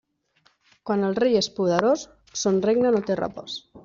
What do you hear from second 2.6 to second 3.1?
regne no